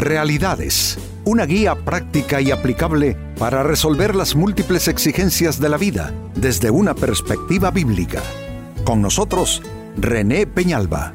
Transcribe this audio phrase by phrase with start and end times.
[0.00, 6.70] Realidades, una guía práctica y aplicable para resolver las múltiples exigencias de la vida desde
[6.70, 8.22] una perspectiva bíblica.
[8.82, 9.60] Con nosotros,
[9.98, 11.12] René Peñalba.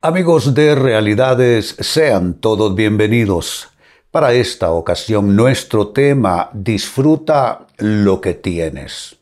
[0.00, 3.70] Amigos de Realidades, sean todos bienvenidos.
[4.12, 9.16] Para esta ocasión nuestro tema, disfruta lo que tienes.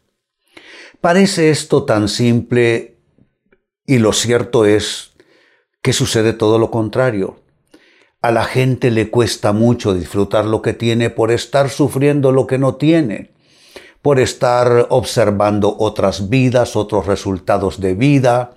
[1.00, 2.93] Parece esto tan simple
[3.86, 5.12] y lo cierto es
[5.82, 7.36] que sucede todo lo contrario.
[8.22, 12.56] A la gente le cuesta mucho disfrutar lo que tiene por estar sufriendo lo que
[12.56, 13.32] no tiene,
[14.00, 18.54] por estar observando otras vidas, otros resultados de vida,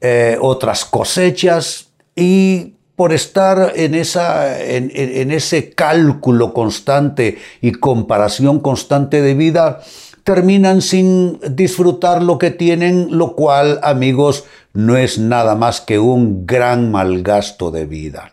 [0.00, 9.20] eh, otras cosechas y por estar en, esa, en ese cálculo constante y comparación constante
[9.20, 9.80] de vida,
[10.24, 16.46] terminan sin disfrutar lo que tienen, lo cual, amigos, no es nada más que un
[16.46, 18.32] gran malgasto de vida.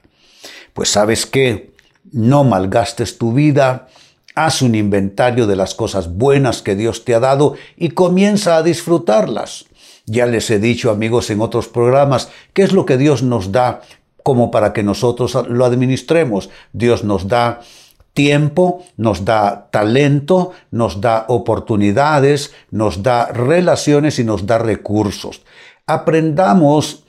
[0.74, 1.74] Pues sabes qué,
[2.12, 3.90] no malgastes tu vida,
[4.36, 8.64] haz un inventario de las cosas buenas que Dios te ha dado y comienza a
[8.64, 9.66] disfrutarlas.
[10.06, 13.82] Ya les he dicho, amigos, en otros programas, qué es lo que Dios nos da
[14.24, 16.50] como para que nosotros lo administremos.
[16.74, 17.62] Dios nos da
[18.14, 25.42] tiempo, nos da talento, nos da oportunidades, nos da relaciones y nos da recursos.
[25.88, 27.04] Aprendamos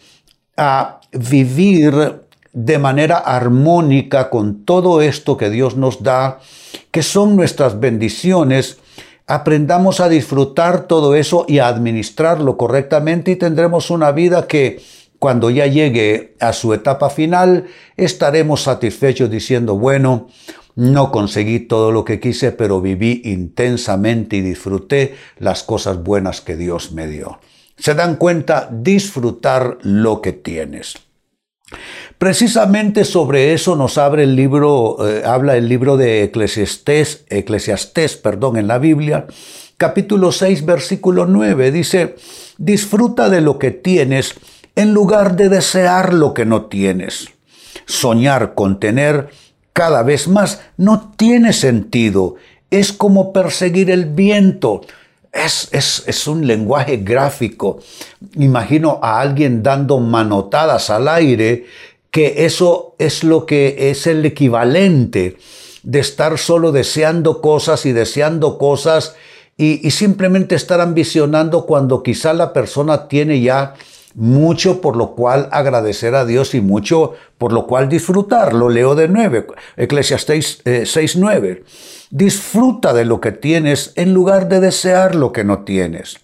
[0.56, 6.40] a vivir de manera armónica con todo esto que Dios nos da,
[6.90, 8.78] que son nuestras bendiciones.
[9.26, 14.82] Aprendamos a disfrutar todo eso y a administrarlo correctamente y tendremos una vida que
[15.18, 20.26] cuando ya llegue a su etapa final estaremos satisfechos diciendo, bueno,
[20.74, 26.56] no conseguí todo lo que quise, pero viví intensamente y disfruté las cosas buenas que
[26.56, 27.40] Dios me dio.
[27.76, 30.94] Se dan cuenta, disfrutar lo que tienes.
[32.18, 38.56] Precisamente sobre eso nos abre el libro, eh, habla el libro de Eclesiastés, Eclesiastés, perdón,
[38.56, 39.26] en la Biblia,
[39.76, 42.14] capítulo 6, versículo 9, dice,
[42.58, 44.34] disfruta de lo que tienes
[44.76, 47.30] en lugar de desear lo que no tienes.
[47.86, 49.30] Soñar con tener
[49.72, 52.36] cada vez más no tiene sentido.
[52.70, 54.82] Es como perseguir el viento.
[55.32, 57.80] Es, es, un lenguaje gráfico.
[58.36, 61.64] Imagino a alguien dando manotadas al aire,
[62.10, 65.38] que eso es lo que es el equivalente
[65.82, 69.16] de estar solo deseando cosas y deseando cosas
[69.56, 73.74] y, y simplemente estar ambicionando cuando quizá la persona tiene ya
[74.14, 78.52] mucho por lo cual agradecer a Dios y mucho por lo cual disfrutar.
[78.52, 79.46] Lo leo de nueve,
[79.76, 81.44] Eclesiastes 6.9.
[81.44, 81.64] Eh,
[82.10, 86.18] Disfruta de lo que tienes en lugar de desear lo que no tienes.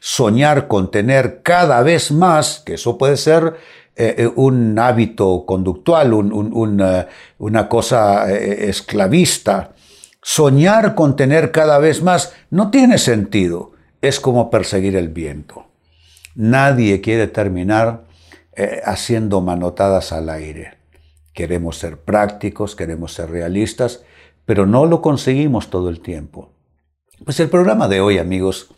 [0.00, 3.54] Soñar con tener cada vez más, que eso puede ser
[3.96, 9.72] eh, eh, un hábito conductual, una cosa esclavista.
[10.22, 13.72] Soñar con tener cada vez más no tiene sentido.
[14.02, 15.69] Es como perseguir el viento.
[16.34, 18.04] Nadie quiere terminar
[18.54, 20.78] eh, haciendo manotadas al aire.
[21.32, 24.02] Queremos ser prácticos, queremos ser realistas,
[24.44, 26.50] pero no lo conseguimos todo el tiempo.
[27.24, 28.68] Pues el programa de hoy, amigos,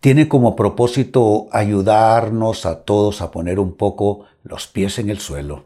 [0.00, 5.64] tiene como propósito ayudarnos a todos a poner un poco los pies en el suelo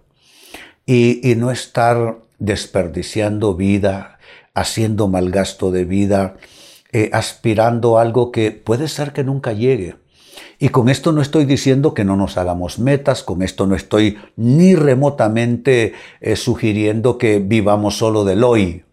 [0.86, 4.18] y, no estar desperdiciando vida,
[4.54, 6.36] haciendo mal gasto de vida,
[6.92, 9.96] eh, aspirando a algo que puede ser que nunca llegue.
[10.58, 14.18] Y con esto no estoy diciendo que no nos hagamos metas, con esto no estoy
[14.36, 18.84] ni remotamente eh, sugiriendo que vivamos solo del hoy.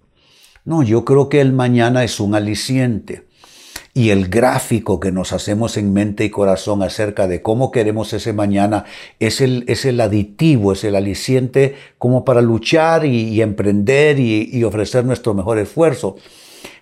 [0.63, 3.25] No, yo creo que el mañana es un aliciente.
[3.93, 8.33] Y el gráfico que nos hacemos en mente y corazón acerca de cómo queremos ese
[8.33, 8.83] mañana
[9.19, 15.05] es el, es el aditivo, es el aliciente como para luchar y, emprender y ofrecer
[15.05, 16.17] nuestro mejor esfuerzo.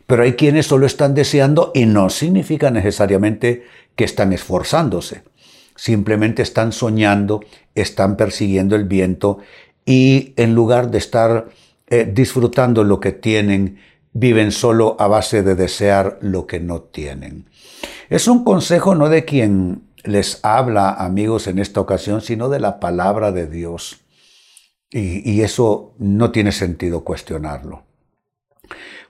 [0.08, 3.66] Pero hay quienes solo están deseando y no significa necesariamente
[3.96, 5.24] que están esforzándose.
[5.76, 7.42] Simplemente están soñando,
[7.74, 9.40] están persiguiendo el viento
[9.86, 11.50] y en lugar de estar
[11.88, 13.80] eh, disfrutando lo que tienen,
[14.14, 17.50] viven solo a base de desear lo que no tienen.
[18.10, 22.80] Es un consejo no de quien les habla, amigos, en esta ocasión, sino de la
[22.80, 24.02] palabra de Dios.
[24.92, 27.84] Y, eso no tiene sentido cuestionarlo.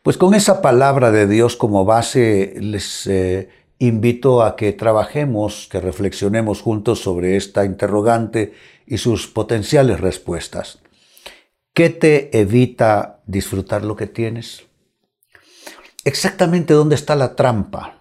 [0.04, 3.48] Pues con esa palabra de Dios como base les eh,
[3.80, 8.54] invito a que trabajemos, que reflexionemos juntos sobre esta interrogante
[8.86, 10.80] y sus potenciales respuestas.
[11.74, 14.64] ¿Qué te evita disfrutar lo que tienes?
[16.04, 18.00] Exactamente dónde está la trampa,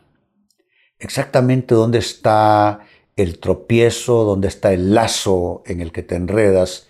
[0.99, 2.81] exactamente dónde está
[3.15, 6.89] el tropiezo, dónde está el lazo en el que te enredas,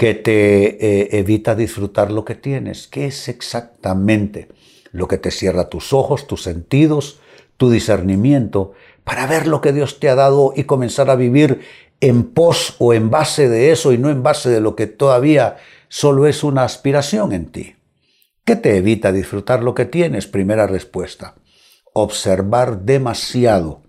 [0.00, 2.88] que te eh, evita disfrutar lo que tienes.
[2.88, 4.48] ¿Qué es exactamente
[4.92, 7.20] lo que te cierra tus ojos, tus sentidos,
[7.58, 8.72] tu discernimiento,
[9.04, 11.60] para ver lo que Dios te ha dado y comenzar a vivir
[12.00, 15.58] en pos o en base de eso y no en base de lo que todavía
[15.90, 17.76] solo es una aspiración en ti?
[18.46, 20.26] ¿Qué te evita disfrutar lo que tienes?
[20.26, 21.34] Primera respuesta,
[21.92, 23.82] observar demasiado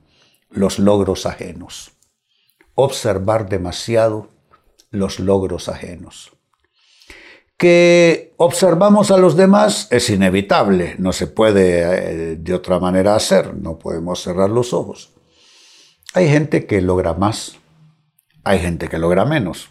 [0.50, 1.94] los logros ajenos.
[2.76, 4.31] Observar demasiado
[4.92, 6.32] los logros ajenos.
[7.58, 13.56] Que observamos a los demás es inevitable, no se puede eh, de otra manera hacer,
[13.56, 15.12] no podemos cerrar los ojos.
[16.14, 17.58] Hay gente que logra más,
[18.44, 19.70] hay gente que logra menos.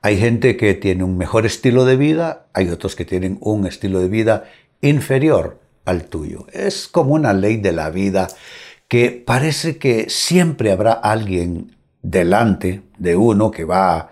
[0.00, 3.98] Hay gente que tiene un mejor estilo de vida, hay otros que tienen un estilo
[3.98, 4.44] de vida
[4.80, 6.46] inferior al tuyo.
[6.52, 8.28] Es como una ley de la vida
[8.86, 14.10] que parece que siempre habrá alguien delante de uno que va,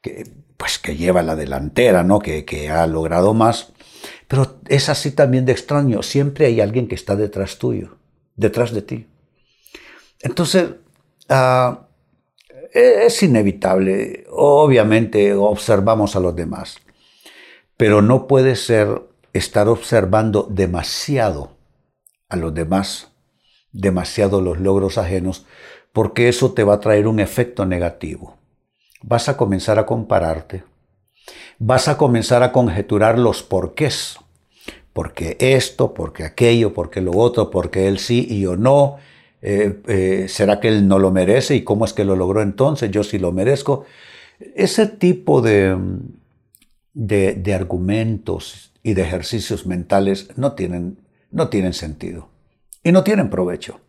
[0.00, 2.18] que, pues que lleva la delantera, ¿no?
[2.18, 3.72] Que, que ha logrado más.
[4.28, 6.02] Pero es así también de extraño.
[6.02, 7.98] Siempre hay alguien que está detrás tuyo,
[8.34, 9.06] detrás de ti.
[10.20, 10.70] Entonces,
[11.28, 11.88] ah,
[12.72, 14.26] e, es inevitable.
[14.30, 16.78] Obviamente observamos a los demás.
[17.76, 21.56] Pero no puede ser estar observando demasiado
[22.28, 23.12] a los demás
[23.76, 25.44] demasiado los logros ajenos,
[25.96, 28.36] porque eso te va a traer un efecto negativo.
[29.02, 30.62] Vas a comenzar a compararte,
[31.58, 34.18] vas a comenzar a conjeturar los porqués.
[34.92, 38.96] Porque esto, porque aquello, porque lo otro, porque él sí y yo no.
[39.40, 41.54] Eh, eh, ¿Será que él no lo merece?
[41.54, 42.90] ¿Y cómo es que lo logró entonces?
[42.90, 43.86] Yo sí lo merezco.
[44.54, 45.78] Ese tipo de,
[46.92, 50.98] de, de argumentos y de ejercicios mentales no tienen,
[51.30, 52.28] no tienen sentido
[52.84, 53.80] y no tienen provecho.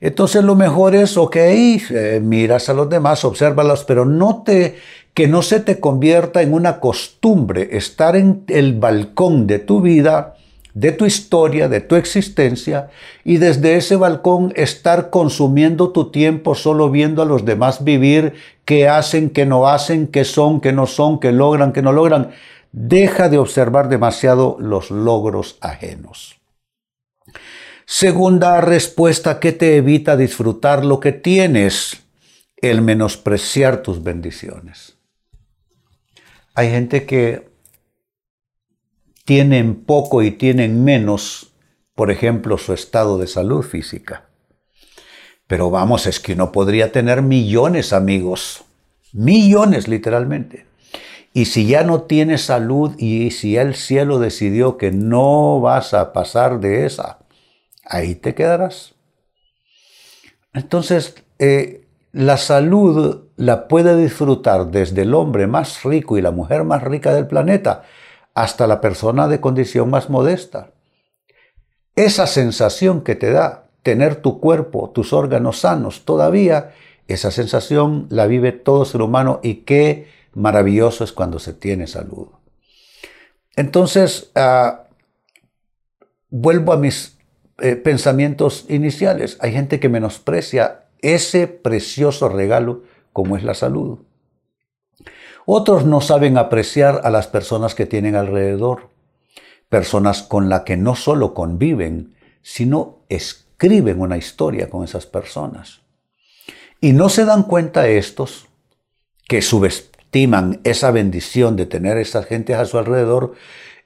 [0.00, 4.76] Entonces lo mejor es, ok, eh, miras a los demás, obsérvalos, pero no te,
[5.12, 10.36] que no se te convierta en una costumbre estar en el balcón de tu vida,
[10.72, 12.88] de tu historia, de tu existencia,
[13.24, 18.88] y desde ese balcón estar consumiendo tu tiempo solo viendo a los demás vivir, qué
[18.88, 22.30] hacen, qué no hacen, qué son, qué no son, qué logran, qué no logran.
[22.72, 26.40] Deja de observar demasiado los logros ajenos.
[27.92, 32.04] Segunda respuesta que te evita disfrutar lo que tienes,
[32.56, 34.96] el menospreciar tus bendiciones.
[36.54, 37.50] Hay gente que
[39.24, 41.52] tienen poco y tienen menos,
[41.96, 44.28] por ejemplo, su estado de salud física.
[45.48, 48.62] Pero vamos, es que uno podría tener millones, amigos,
[49.12, 50.64] millones literalmente.
[51.34, 56.12] Y si ya no tienes salud y si el cielo decidió que no vas a
[56.12, 57.19] pasar de esa,
[57.90, 58.94] ahí te quedarás.
[60.54, 66.64] Entonces, eh, la salud la puede disfrutar desde el hombre más rico y la mujer
[66.64, 67.82] más rica del planeta
[68.34, 70.70] hasta la persona de condición más modesta.
[71.94, 76.74] Esa sensación que te da tener tu cuerpo, tus órganos sanos, todavía
[77.08, 82.28] esa sensación la vive todo ser humano y qué maravilloso es cuando se tiene salud.
[83.56, 84.84] Entonces, ah,
[86.28, 87.19] vuelvo a mis
[87.60, 89.36] eh, pensamientos iniciales.
[89.40, 94.00] Hay gente que menosprecia ese precioso regalo como es la salud.
[95.46, 98.90] Otros no saben apreciar a las personas que tienen alrededor,
[99.68, 105.80] personas con las que no solo conviven, sino escriben una historia con esas personas.
[106.80, 108.48] Y no se dan cuenta estos
[109.28, 113.34] que subestiman esa bendición de tener a esas gentes a su alrededor,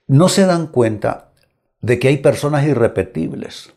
[0.07, 1.33] no se dan cuenta
[1.85, 3.75] de que hay personas irrepetibles,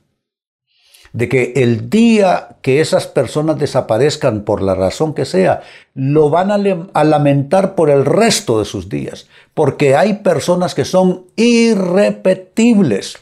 [1.11, 5.61] de que el día que esas personas desaparezcan por la razón que sea,
[5.93, 11.25] lo van a, lamentar por el resto de sus días, porque hay personas que son
[11.35, 13.17] irrepetibles.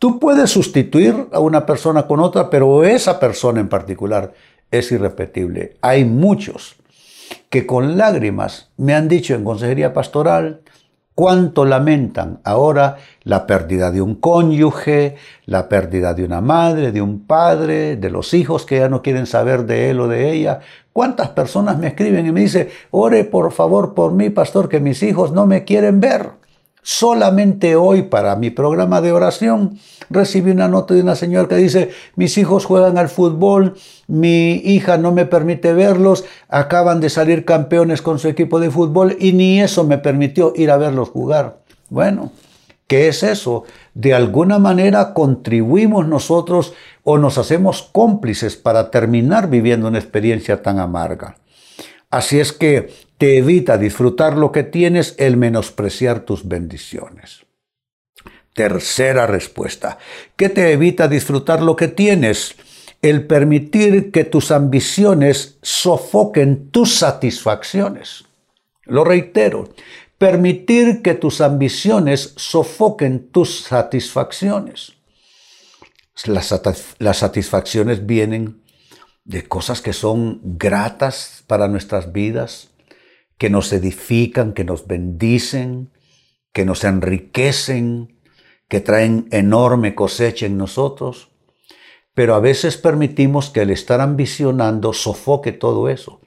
[0.00, 4.32] Tú puedes sustituir a una persona con otra, pero esa persona en particular
[4.72, 5.76] es irrepetible.
[5.80, 6.74] Hay muchos
[7.50, 10.62] que con lágrimas me han dicho en consejería pastoral,
[11.18, 17.26] cuánto lamentan ahora la pérdida de un cónyuge, la pérdida de una madre, de un
[17.26, 20.60] padre, de los hijos que ya no quieren saber de él o de ella.
[20.92, 25.02] ¿Cuántas personas me escriben y me dicen, ore por favor por mí, pastor, que mis
[25.02, 26.37] hijos no me quieren ver?
[26.90, 29.78] Solamente hoy para mi programa de oración
[30.08, 33.74] recibí una nota de una señora que dice, mis hijos juegan al fútbol,
[34.06, 39.18] mi hija no me permite verlos, acaban de salir campeones con su equipo de fútbol
[39.20, 41.58] y ni eso me permitió ir a verlos jugar.
[41.90, 42.32] Bueno,
[42.86, 43.64] ¿Qué es eso?
[43.92, 46.72] De alguna manera contribuimos nosotros
[47.04, 51.36] o nos hacemos cómplices para terminar viviendo una experiencia tan amarga.
[52.10, 52.88] Así es que
[53.18, 57.44] te evita disfrutar lo que tienes el menospreciar tus bendiciones.
[58.54, 59.98] Tercera respuesta.
[60.36, 62.56] ¿Qué te evita disfrutar lo que tienes?
[63.02, 68.24] El permitir que tus ambiciones sofoquen tus satisfacciones.
[68.84, 69.68] Lo reitero,
[70.16, 74.94] permitir que tus ambiciones sofoquen tus satisfacciones.
[76.24, 76.52] Las,
[77.16, 78.60] satisfacciones vienen
[79.24, 82.70] de cosas que son gratas para nuestras vidas,
[83.38, 85.90] que nos edifican, que nos bendicen,
[86.52, 88.18] que nos enriquecen,
[88.68, 91.30] que traen enorme cosecha en nosotros.
[92.14, 96.20] Pero a veces permitimos que el estar ambicionando sofoque todo eso,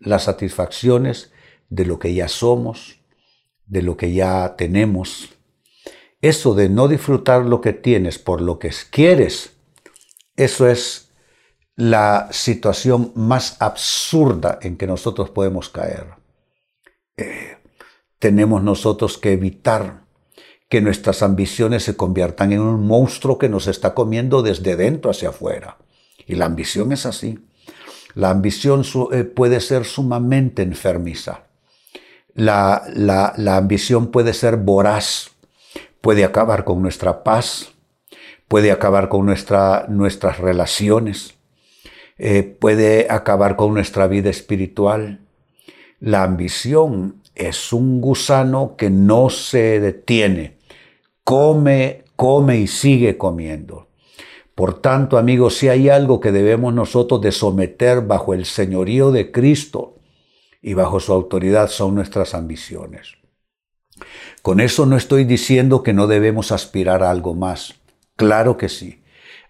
[0.00, 1.32] las satisfacciones
[1.68, 2.98] de lo que ya somos,
[3.66, 5.30] de lo que ya tenemos.
[6.20, 9.56] Eso de no disfrutar lo que tienes por lo que quieres,
[10.34, 11.12] eso es
[11.76, 16.25] la situación más absurda en que nosotros podemos caer.
[18.18, 20.06] Tenemos nosotros que evitar
[20.68, 25.28] que nuestras ambiciones se conviertan en un monstruo que nos está comiendo desde dentro hacia
[25.28, 25.78] afuera.
[26.26, 27.38] Y la ambición es así.
[28.14, 28.82] La ambición
[29.12, 31.44] eh, puede ser sumamente enfermiza.
[32.34, 35.30] La, la, ambición puede ser voraz,
[36.00, 37.72] puede acabar con nuestra paz,
[38.48, 41.34] puede acabar con nuestra, nuestras relaciones,
[42.18, 45.25] eh, puede acabar con nuestra vida espiritual.
[46.00, 50.58] La ambición es un gusano que no se detiene,
[51.24, 53.88] come, come y sigue comiendo.
[54.54, 59.96] Por tanto, amigos, si hay algo que debemos nosotros someter bajo el señorío de Cristo,
[60.66, 63.18] y bajo su autoridad son nuestras ambiciones.
[64.42, 67.74] Con eso no estoy diciendo que no debemos aspirar a algo más.
[68.16, 69.00] Claro que sí.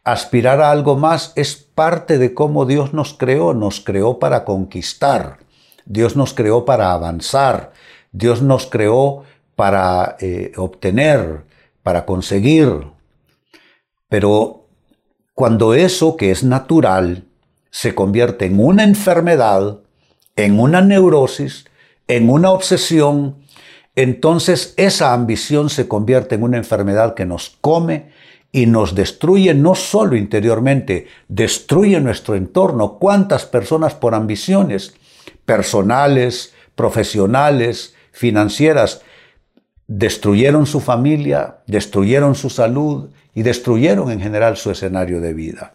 [0.04, 3.54] Aspirar a algo más es parte de cómo Dios nos creó.
[3.54, 5.38] Nos creó para conquistar.
[5.86, 7.72] Dios nos creó para avanzar.
[8.12, 9.24] Dios nos creó
[9.54, 11.44] para eh, obtener,
[11.82, 12.68] para conseguir.
[14.08, 14.66] Pero
[15.34, 17.24] cuando eso que es natural
[17.70, 19.78] se convierte en una enfermedad,
[20.34, 21.66] en una neurosis,
[22.08, 23.36] en una obsesión,
[23.94, 28.10] entonces esa ambición se convierte en una enfermedad que nos come
[28.52, 32.98] y nos destruye no solo interiormente, destruye nuestro entorno.
[32.98, 34.94] ¿Cuántas personas por ambiciones
[35.46, 39.00] personales, profesionales, financieras,
[39.86, 45.72] destruyeron su familia, destruyeron su salud y destruyeron en general su escenario de vida?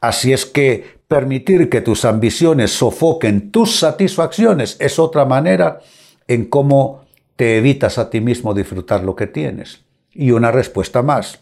[0.00, 5.80] Así es que permitir que tus ambiciones sofoquen tus satisfacciones es otra manera
[6.26, 7.04] en cómo
[7.36, 9.82] te evitas a ti mismo disfrutar lo que tienes.
[10.10, 11.40] Y una respuesta más.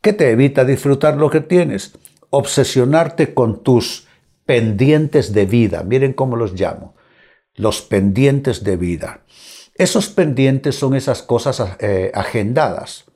[0.00, 1.94] ¿Qué te evita disfrutar lo que tienes?
[2.30, 4.03] Obsesionarte con tus
[4.46, 5.82] pendientes de vida.
[5.82, 6.94] Miren cómo los llamo.
[7.54, 9.24] Los pendientes de vida.
[9.74, 13.06] Esos pendientes son esas cosas eh, agendadas.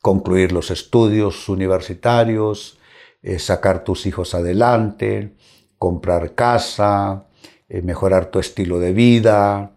[0.00, 2.78] Concluir los estudios universitarios,
[3.22, 5.34] eh, sacar tus hijos adelante,
[5.78, 7.26] comprar casa,
[7.68, 9.72] eh, mejorar tu estilo de vida,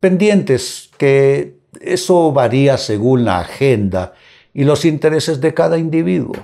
[0.00, 4.12] pendientes que eso varía según la agenda
[4.52, 6.34] y los intereses de cada individuo.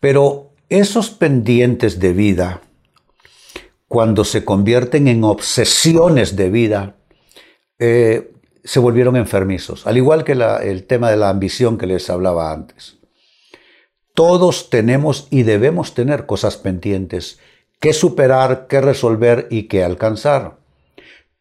[0.00, 2.62] Pero esos pendientes de vida,
[3.88, 6.96] cuando se convierten en obsesiones de vida,
[7.78, 12.98] se volvieron enfermizos, al igual que el tema de la ambición que les hablaba antes.
[14.14, 17.38] Todos tenemos y debemos tener cosas pendientes
[17.80, 20.58] que superar, que resolver y que alcanzar,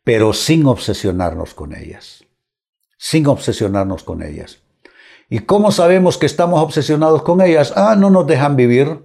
[0.03, 2.23] pero sin obsesionarnos con ellas.
[2.97, 4.59] Sin obsesionarnos con ellas.
[5.29, 7.73] ¿Y cómo sabemos que estamos obsesionados con ellas?
[7.75, 8.99] Ah, no nos dejan vivir,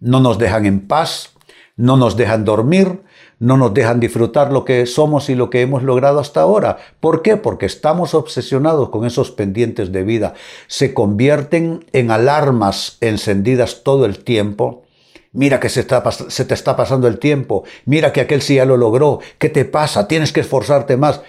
[0.00, 1.34] no nos dejan en paz,
[1.76, 3.02] no nos dejan dormir,
[3.38, 6.78] no nos dejan disfrutar lo que somos y lo que hemos logrado hasta ahora.
[7.00, 7.36] ¿Por qué?
[7.36, 10.34] Porque estamos obsesionados con esos pendientes de vida.
[10.68, 14.84] Se convierten en alarmas encendidas todo el tiempo.
[15.32, 17.64] Mira que se, te está pasando el tiempo.
[17.84, 19.20] Mira que aquel sí ya lo logró.
[19.38, 20.08] ¿Qué te pasa?
[20.08, 21.20] Tienes que esforzarte más.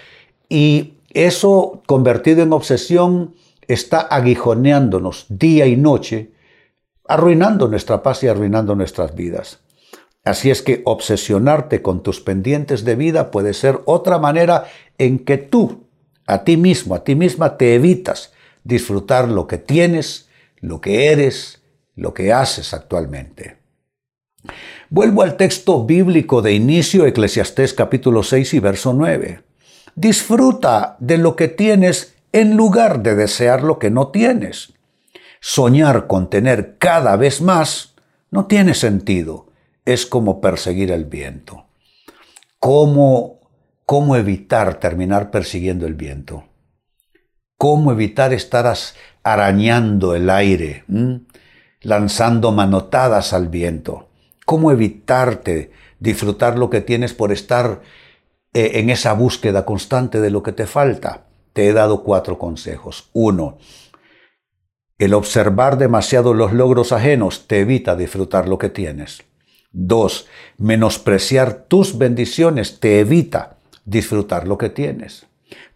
[0.47, 3.36] Y eso convertido en obsesión
[3.67, 6.31] está aguijoneándonos día y noche,
[7.08, 9.60] arruinando nuestra paz y arruinando nuestras vidas.
[10.24, 14.66] Así es que obsesionarte con tus pendientes de vida puede ser otra manera
[14.98, 15.88] en que tú,
[16.26, 18.34] a ti mismo, a ti misma, te evitas
[18.64, 20.28] disfrutar lo que tienes,
[20.60, 21.62] lo que eres,
[21.96, 23.58] lo que haces actualmente.
[24.90, 29.42] Vuelvo al texto bíblico de inicio, Eclesiastés capítulo 6 y verso 9.
[29.96, 34.74] Disfruta de lo que tienes en lugar de desear lo que no tienes.
[35.39, 37.96] Soñar con tener cada vez más
[38.32, 39.48] no tiene sentido.
[39.86, 41.65] Es como perseguir el viento.
[42.60, 43.39] ¿Cómo,
[43.86, 46.44] cómo evitar terminar persiguiendo el viento?
[47.58, 48.72] ¿Cómo evitar estar
[49.24, 50.84] arañando el aire,
[51.82, 54.10] lanzando manotadas al viento?
[54.46, 57.82] ¿Cómo evitarte disfrutar lo que tienes por estar
[58.53, 61.25] eh, en esa búsqueda constante de lo que te falta?
[61.53, 63.10] Te he dado cuatro consejos.
[63.13, 63.58] Uno,
[64.98, 69.24] el observar demasiado los logros ajenos te evita disfrutar lo que tienes.
[69.72, 70.27] Dos,
[70.58, 75.27] menospreciar tus bendiciones te evita disfrutar lo que tienes.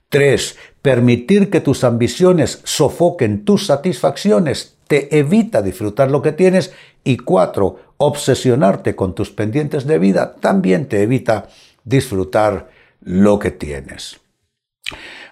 [0.10, 6.74] Tres, permitir que tus ambiciones sofoquen tus satisfacciones te evita disfrutar lo que tienes.
[7.04, 11.48] Y cuatro, obsesionarte con tus pendientes de vida también te evita
[11.84, 12.70] disfrutar
[13.02, 14.21] lo que tienes.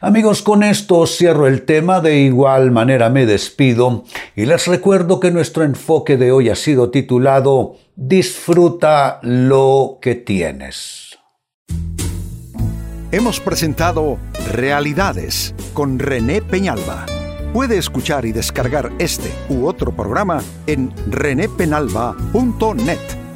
[0.01, 5.31] Amigos, con esto cierro el tema, de igual manera me despido y les recuerdo que
[5.31, 11.19] nuestro enfoque de hoy ha sido titulado Disfruta lo que tienes.
[13.11, 14.17] Hemos presentado
[14.53, 17.05] Realidades con René Peñalba.
[17.53, 23.28] Puede escuchar y descargar este u otro programa en renépenalba.net.